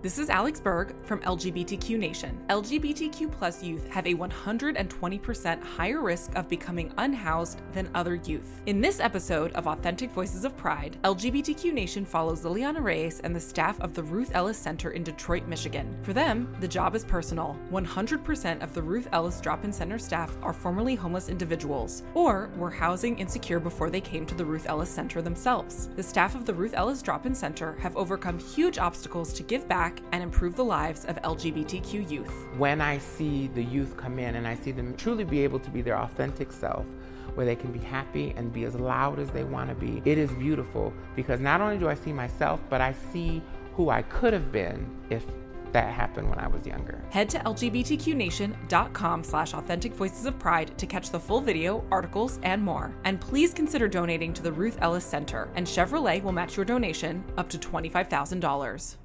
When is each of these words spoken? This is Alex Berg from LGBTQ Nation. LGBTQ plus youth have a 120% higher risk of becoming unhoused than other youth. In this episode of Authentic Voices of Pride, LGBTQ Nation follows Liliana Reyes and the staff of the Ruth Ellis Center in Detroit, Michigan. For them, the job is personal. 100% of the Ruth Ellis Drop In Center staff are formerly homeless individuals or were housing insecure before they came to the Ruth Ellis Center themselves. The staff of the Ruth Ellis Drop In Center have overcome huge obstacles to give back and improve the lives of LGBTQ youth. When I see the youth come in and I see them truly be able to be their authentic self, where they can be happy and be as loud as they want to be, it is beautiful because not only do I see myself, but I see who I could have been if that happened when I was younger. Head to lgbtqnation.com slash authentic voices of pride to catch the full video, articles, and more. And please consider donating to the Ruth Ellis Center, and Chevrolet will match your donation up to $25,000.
This 0.00 0.20
is 0.20 0.30
Alex 0.30 0.60
Berg 0.60 0.94
from 1.02 1.18
LGBTQ 1.22 1.98
Nation. 1.98 2.38
LGBTQ 2.50 3.32
plus 3.32 3.64
youth 3.64 3.88
have 3.88 4.06
a 4.06 4.14
120% 4.14 5.60
higher 5.60 6.00
risk 6.00 6.32
of 6.36 6.48
becoming 6.48 6.92
unhoused 6.98 7.60
than 7.72 7.90
other 7.96 8.14
youth. 8.14 8.62
In 8.66 8.80
this 8.80 9.00
episode 9.00 9.50
of 9.54 9.66
Authentic 9.66 10.12
Voices 10.12 10.44
of 10.44 10.56
Pride, 10.56 10.96
LGBTQ 11.02 11.72
Nation 11.72 12.04
follows 12.04 12.42
Liliana 12.42 12.80
Reyes 12.80 13.18
and 13.24 13.34
the 13.34 13.40
staff 13.40 13.80
of 13.80 13.92
the 13.92 14.04
Ruth 14.04 14.30
Ellis 14.34 14.56
Center 14.56 14.92
in 14.92 15.02
Detroit, 15.02 15.48
Michigan. 15.48 15.98
For 16.04 16.12
them, 16.12 16.54
the 16.60 16.68
job 16.68 16.94
is 16.94 17.04
personal. 17.04 17.58
100% 17.72 18.62
of 18.62 18.72
the 18.74 18.82
Ruth 18.82 19.08
Ellis 19.10 19.40
Drop 19.40 19.64
In 19.64 19.72
Center 19.72 19.98
staff 19.98 20.32
are 20.42 20.52
formerly 20.52 20.94
homeless 20.94 21.28
individuals 21.28 22.04
or 22.14 22.52
were 22.56 22.70
housing 22.70 23.18
insecure 23.18 23.58
before 23.58 23.90
they 23.90 24.00
came 24.00 24.24
to 24.26 24.36
the 24.36 24.44
Ruth 24.44 24.68
Ellis 24.68 24.90
Center 24.90 25.20
themselves. 25.20 25.88
The 25.96 26.04
staff 26.04 26.36
of 26.36 26.44
the 26.44 26.54
Ruth 26.54 26.74
Ellis 26.74 27.02
Drop 27.02 27.26
In 27.26 27.34
Center 27.34 27.72
have 27.80 27.96
overcome 27.96 28.38
huge 28.38 28.78
obstacles 28.78 29.32
to 29.32 29.42
give 29.42 29.66
back 29.66 29.87
and 30.12 30.22
improve 30.22 30.56
the 30.56 30.64
lives 30.64 31.04
of 31.04 31.16
LGBTQ 31.22 32.10
youth. 32.10 32.46
When 32.56 32.80
I 32.80 32.98
see 32.98 33.48
the 33.48 33.62
youth 33.62 33.96
come 33.96 34.18
in 34.18 34.36
and 34.36 34.46
I 34.46 34.56
see 34.56 34.72
them 34.72 34.96
truly 34.96 35.24
be 35.24 35.42
able 35.44 35.58
to 35.60 35.70
be 35.70 35.82
their 35.82 35.98
authentic 35.98 36.52
self, 36.52 36.86
where 37.34 37.46
they 37.46 37.56
can 37.56 37.72
be 37.72 37.78
happy 37.78 38.32
and 38.36 38.52
be 38.52 38.64
as 38.64 38.74
loud 38.74 39.18
as 39.18 39.30
they 39.30 39.44
want 39.44 39.68
to 39.68 39.74
be, 39.74 40.02
it 40.04 40.18
is 40.18 40.30
beautiful 40.32 40.92
because 41.14 41.40
not 41.40 41.60
only 41.60 41.78
do 41.78 41.88
I 41.88 41.94
see 41.94 42.12
myself, 42.12 42.60
but 42.68 42.80
I 42.80 42.94
see 43.12 43.42
who 43.74 43.90
I 43.90 44.02
could 44.02 44.32
have 44.32 44.50
been 44.50 44.88
if 45.08 45.24
that 45.72 45.92
happened 45.92 46.28
when 46.28 46.38
I 46.38 46.48
was 46.48 46.66
younger. 46.66 47.02
Head 47.10 47.28
to 47.30 47.38
lgbtqnation.com 47.38 49.24
slash 49.24 49.54
authentic 49.54 49.94
voices 49.94 50.26
of 50.26 50.38
pride 50.38 50.76
to 50.78 50.86
catch 50.86 51.10
the 51.10 51.20
full 51.20 51.40
video, 51.40 51.84
articles, 51.90 52.38
and 52.42 52.62
more. 52.62 52.94
And 53.04 53.20
please 53.20 53.54
consider 53.54 53.88
donating 53.88 54.32
to 54.34 54.42
the 54.42 54.52
Ruth 54.52 54.78
Ellis 54.80 55.04
Center, 55.04 55.48
and 55.54 55.66
Chevrolet 55.66 56.22
will 56.22 56.32
match 56.32 56.56
your 56.56 56.64
donation 56.64 57.24
up 57.36 57.48
to 57.50 57.58
$25,000. 57.58 58.98